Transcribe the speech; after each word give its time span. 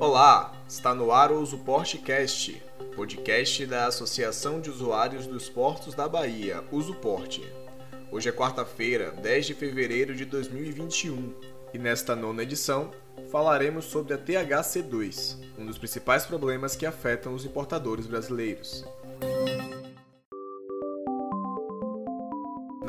Olá, 0.00 0.52
está 0.68 0.94
no 0.94 1.10
ar 1.10 1.32
o 1.32 1.40
Usuportcast, 1.40 2.62
podcast 2.94 3.66
da 3.66 3.86
Associação 3.86 4.60
de 4.60 4.70
Usuários 4.70 5.26
dos 5.26 5.48
Portos 5.48 5.94
da 5.94 6.08
Bahia, 6.08 6.62
Usuporte. 6.70 7.42
Hoje 8.10 8.28
é 8.28 8.32
quarta-feira, 8.32 9.10
10 9.10 9.46
de 9.46 9.54
fevereiro 9.54 10.14
de 10.14 10.24
2021, 10.24 11.34
e 11.72 11.78
nesta 11.78 12.14
nona 12.14 12.42
edição 12.42 12.90
falaremos 13.30 13.86
sobre 13.86 14.14
a 14.14 14.18
THC2, 14.18 15.38
um 15.58 15.66
dos 15.66 15.78
principais 15.78 16.24
problemas 16.24 16.76
que 16.76 16.86
afetam 16.86 17.34
os 17.34 17.44
importadores 17.44 18.06
brasileiros. 18.06 18.84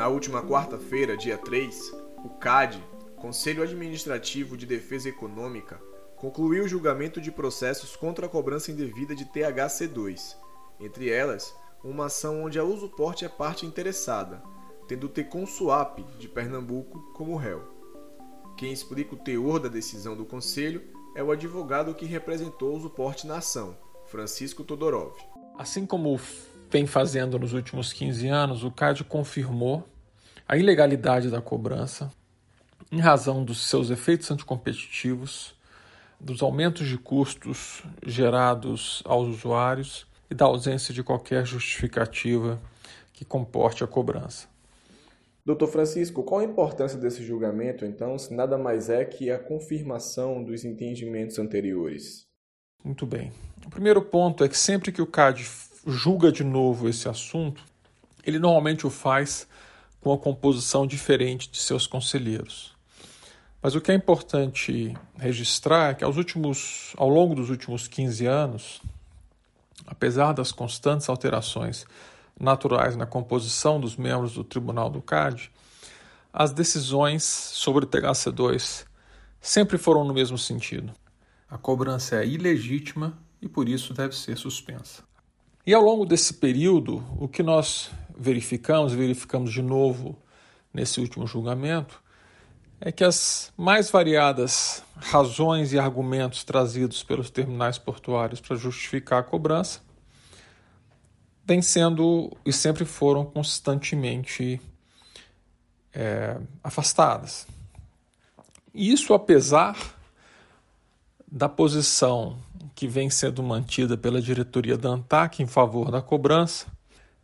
Na 0.06 0.10
última 0.10 0.44
quarta-feira, 0.44 1.18
dia 1.18 1.36
3, 1.36 1.92
o 2.24 2.30
CAD, 2.30 2.80
Conselho 3.16 3.64
Administrativo 3.64 4.56
de 4.56 4.64
Defesa 4.64 5.10
Econômica, 5.10 5.82
concluiu 6.16 6.66
o 6.66 6.68
julgamento 6.68 7.20
de 7.20 7.32
processos 7.32 7.96
contra 7.96 8.28
a 8.28 8.30
cobrança 8.30 8.72
indevida 8.72 9.16
de 9.16 9.26
THC2, 9.26 10.36
entre 10.80 11.10
elas, 11.10 11.56
uma 11.84 12.06
ação 12.06 12.44
onde 12.44 12.60
a 12.60 12.64
Usuporte 12.64 13.26
é 13.26 13.28
parte 13.28 13.66
interessada, 13.66 14.44
tendo 14.88 15.08
o 15.08 15.10
Tecon 15.10 15.48
Suap, 15.48 15.98
de 16.20 16.28
Pernambuco, 16.28 17.00
como 17.16 17.36
réu. 17.36 17.64
Quem 18.56 18.72
explica 18.72 19.16
o 19.16 19.18
teor 19.18 19.60
da 19.60 19.70
decisão 19.70 20.16
do 20.16 20.24
Conselho 20.24 20.84
é 21.16 21.24
o 21.24 21.32
advogado 21.32 21.96
que 21.96 22.06
representou 22.06 22.74
o 22.74 22.78
Usuporte 22.78 23.26
na 23.26 23.38
ação, 23.38 23.76
Francisco 24.06 24.64
Todorov. 24.64 25.16
Assim 25.58 25.84
como 25.84 26.20
vem 26.70 26.86
fazendo 26.86 27.40
nos 27.40 27.54
últimos 27.54 27.92
15 27.92 28.28
anos, 28.28 28.64
o 28.64 28.70
CAD 28.70 29.04
confirmou 29.06 29.95
a 30.48 30.58
ilegalidade 30.58 31.30
da 31.30 31.42
cobrança 31.42 32.12
em 32.92 33.00
razão 33.00 33.44
dos 33.44 33.68
seus 33.68 33.90
efeitos 33.90 34.30
anticompetitivos, 34.30 35.56
dos 36.20 36.42
aumentos 36.42 36.88
de 36.88 36.98
custos 36.98 37.84
gerados 38.06 39.02
aos 39.06 39.28
usuários 39.28 40.06
e 40.30 40.36
da 40.36 40.46
ausência 40.46 40.94
de 40.94 41.04
qualquer 41.04 41.46
justificativa 41.46 42.62
que 43.12 43.26
comporte 43.26 43.84
a 43.84 43.88
cobrança. 43.88 44.48
Doutor 45.44 45.68
Francisco, 45.68 46.24
qual 46.24 46.42
a 46.42 46.44
importância 46.44 46.98
desse 46.98 47.24
julgamento, 47.24 47.86
então, 47.86 48.18
se 48.18 48.34
nada 48.34 48.58
mais 48.58 48.90
é 48.90 49.06
que 49.06 49.30
a 49.30 49.38
confirmação 49.38 50.44
dos 50.44 50.66
entendimentos 50.66 51.38
anteriores? 51.38 52.26
Muito 52.84 53.06
bem. 53.06 53.32
O 53.66 53.70
primeiro 53.70 54.02
ponto 54.02 54.44
é 54.44 54.50
que 54.50 54.58
sempre 54.58 54.92
que 54.92 55.02
o 55.02 55.08
CAD 55.08 55.48
julga 55.86 56.32
de 56.32 56.44
novo 56.44 56.90
esse 56.90 57.08
assunto, 57.08 57.64
ele 58.24 58.40
normalmente 58.40 58.88
o 58.88 58.90
faz 58.90 59.48
com 60.06 60.14
a 60.14 60.20
composição 60.20 60.86
diferente 60.86 61.50
de 61.50 61.58
seus 61.58 61.88
conselheiros. 61.88 62.76
Mas 63.60 63.74
o 63.74 63.82
que 63.82 63.92
é 63.92 63.96
importante 63.96 64.96
registrar 65.18 65.90
é 65.90 65.94
que 65.96 66.04
aos 66.04 66.16
últimos, 66.16 66.94
ao 66.96 67.10
longo 67.10 67.34
dos 67.34 67.50
últimos 67.50 67.88
15 67.88 68.28
anos, 68.28 68.82
apesar 69.88 70.34
das 70.34 70.52
constantes 70.52 71.10
alterações 71.10 71.88
naturais 72.40 72.96
na 72.96 73.08
composição 73.08 73.80
dos 73.80 73.96
membros 73.96 74.36
do 74.36 74.44
Tribunal 74.44 74.92
do 74.92 75.02
CAD, 75.02 75.50
as 76.32 76.54
decisões 76.54 77.24
sobre 77.24 77.86
o 77.86 77.88
THC2 77.88 78.86
sempre 79.42 79.80
foram 79.80 80.04
no 80.04 80.14
mesmo 80.14 80.38
sentido. 80.38 80.94
A 81.50 81.58
cobrança 81.58 82.18
é 82.18 82.28
ilegítima 82.28 83.18
e 83.42 83.50
por 83.50 83.68
isso 83.68 83.92
deve 83.92 84.16
ser 84.16 84.38
suspensa. 84.38 85.02
E 85.66 85.74
ao 85.74 85.82
longo 85.82 86.06
desse 86.06 86.36
período, 86.36 87.04
o 87.18 87.28
que 87.28 87.42
nós 87.42 87.90
verificamos, 88.18 88.94
verificamos 88.94 89.52
de 89.52 89.62
novo 89.62 90.18
nesse 90.74 91.00
último 91.00 91.26
julgamento, 91.26 92.02
é 92.80 92.92
que 92.92 93.04
as 93.04 93.52
mais 93.58 93.90
variadas 93.90 94.84
razões 94.98 95.74
e 95.74 95.80
argumentos 95.80 96.44
trazidos 96.44 97.04
pelos 97.04 97.30
terminais 97.30 97.78
portuários 97.78 98.42
para 98.42 98.56
justificar 98.56 99.20
a 99.20 99.24
cobrança 99.24 99.82
vêm 101.46 101.62
sendo 101.62 102.36
e 102.46 102.52
sempre 102.52 102.86
foram 102.86 103.24
constantemente 103.24 104.60
é, 105.94 106.38
afastadas. 106.64 107.48
Isso 108.74 109.14
apesar 109.14 109.78
da 111.32 111.48
posição 111.48 112.38
que 112.74 112.88
vem 112.88 113.10
sendo 113.10 113.42
mantida 113.42 113.96
pela 113.96 114.22
diretoria 114.22 114.78
da 114.78 114.90
ANTAC 114.90 115.42
em 115.42 115.48
favor 115.48 115.92
da 115.92 116.02
cobrança 116.02 116.75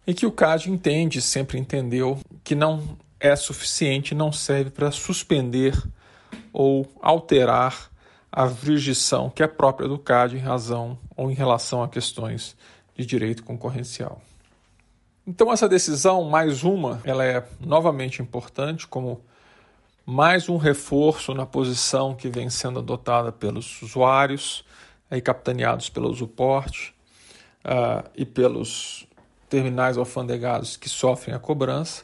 e 0.05 0.13
que 0.13 0.25
o 0.25 0.31
CAD 0.31 0.71
entende, 0.71 1.21
sempre 1.21 1.59
entendeu, 1.59 2.19
que 2.43 2.55
não 2.55 2.97
é 3.19 3.35
suficiente, 3.35 4.15
não 4.15 4.31
serve 4.31 4.71
para 4.71 4.91
suspender 4.91 5.75
ou 6.51 6.91
alterar 7.01 7.89
a 8.31 8.47
jurisdição 8.47 9.29
que 9.29 9.43
é 9.43 9.47
própria 9.47 9.87
do 9.87 9.99
CAD 9.99 10.37
em 10.37 10.39
razão 10.39 10.97
ou 11.15 11.29
em 11.29 11.33
relação 11.33 11.83
a 11.83 11.89
questões 11.89 12.55
de 12.95 13.05
direito 13.05 13.43
concorrencial. 13.43 14.21
Então 15.27 15.51
essa 15.51 15.69
decisão, 15.69 16.23
mais 16.23 16.63
uma, 16.63 16.99
ela 17.03 17.23
é 17.23 17.45
novamente 17.59 18.21
importante 18.21 18.87
como 18.87 19.21
mais 20.05 20.49
um 20.49 20.57
reforço 20.57 21.33
na 21.33 21.45
posição 21.45 22.15
que 22.15 22.27
vem 22.27 22.49
sendo 22.49 22.79
adotada 22.79 23.31
pelos 23.31 23.81
usuários, 23.81 24.65
aí 25.09 25.21
capitaneados 25.21 25.89
pelo 25.89 26.09
Usuporte 26.09 26.93
uh, 27.63 28.09
e 28.15 28.25
pelos 28.25 29.07
terminais 29.51 29.97
alfandegados 29.97 30.77
que 30.77 30.87
sofrem 30.87 31.35
a 31.35 31.39
cobrança, 31.39 32.03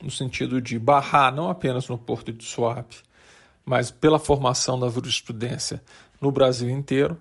no 0.00 0.10
sentido 0.10 0.60
de 0.60 0.78
barrar 0.78 1.34
não 1.34 1.48
apenas 1.48 1.88
no 1.88 1.96
porto 1.96 2.30
de 2.30 2.44
Suape, 2.44 2.98
mas 3.64 3.90
pela 3.90 4.18
formação 4.18 4.78
da 4.78 4.86
jurisprudência 4.90 5.82
no 6.20 6.30
Brasil 6.30 6.68
inteiro, 6.68 7.18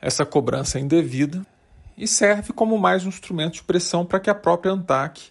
essa 0.00 0.24
cobrança 0.24 0.78
é 0.78 0.80
indevida 0.80 1.46
e 1.98 2.08
serve 2.08 2.54
como 2.54 2.78
mais 2.78 3.04
um 3.04 3.10
instrumento 3.10 3.54
de 3.54 3.62
pressão 3.62 4.06
para 4.06 4.18
que 4.18 4.30
a 4.30 4.34
própria 4.34 4.72
ANTAC 4.72 5.28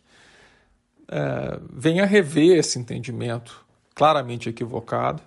é, 1.07 1.59
venha 1.73 2.05
rever 2.05 2.59
esse 2.59 2.77
entendimento 2.77 3.65
claramente 3.95 4.49
equivocado 4.49 5.23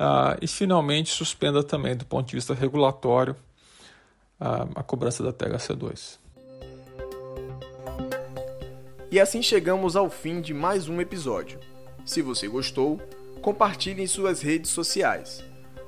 uh, 0.00 0.36
e 0.40 0.48
finalmente 0.48 1.10
suspenda 1.10 1.62
também 1.62 1.94
do 1.94 2.06
ponto 2.06 2.26
de 2.26 2.34
vista 2.34 2.54
regulatório 2.54 3.36
a 4.74 4.82
cobrança 4.82 5.22
da 5.22 5.32
THC2. 5.32 6.21
E 9.12 9.20
assim 9.20 9.40
chegamos 9.42 9.94
ao 9.94 10.08
fim 10.08 10.40
de 10.40 10.54
mais 10.54 10.88
um 10.88 10.98
episódio. 10.98 11.60
Se 12.02 12.22
você 12.22 12.48
gostou, 12.48 12.98
compartilhe 13.42 14.02
em 14.02 14.06
suas 14.06 14.40
redes 14.40 14.70
sociais. 14.70 15.44